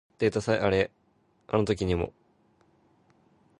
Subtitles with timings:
[0.19, 0.89] Moore is also known for his
[1.51, 2.13] humanitarian work and philanthropy.